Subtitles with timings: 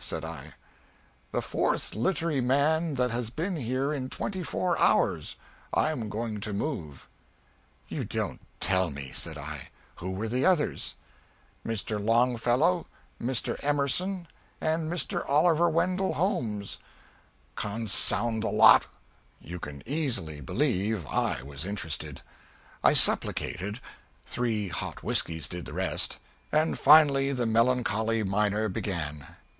[0.00, 0.54] said I.
[1.32, 5.34] "The fourth littery man that has been here in twenty four hours
[5.74, 7.08] I'm going to move."
[7.88, 10.94] "You don't tell me!" said I; "who were the others!"
[11.66, 11.98] "Mr.
[12.00, 12.86] Longfellow,
[13.20, 13.58] Mr.
[13.60, 14.28] Emerson
[14.60, 15.28] and Mr.
[15.28, 16.78] Oliver Wendell Holmes
[17.56, 18.86] consound the lot!"
[19.40, 22.20] You can easily believe I was interested.
[22.84, 23.80] I supplicated
[24.26, 26.20] three hot whiskeys did the rest
[26.52, 29.26] and finally the melancholy miner began.